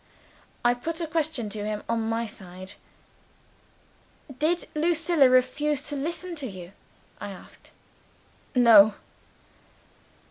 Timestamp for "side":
2.25-2.73